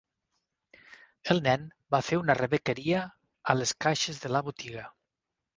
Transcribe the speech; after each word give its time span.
El 1.35 1.41
nen 1.49 1.67
va 1.95 2.01
fer 2.07 2.19
una 2.21 2.37
rebequeria 2.39 3.05
a 3.53 3.57
les 3.61 3.75
caixes 3.87 4.23
de 4.25 4.37
la 4.37 4.43
botiga. 4.49 4.89